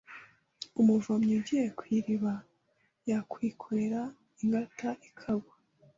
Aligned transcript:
Umuvomyi 0.79 1.31
ugiye 1.39 1.67
ku 1.77 1.83
iriba, 1.97 2.33
yakwikorera 3.09 4.01
ingata 4.41 4.89
ikagwa 5.07 5.53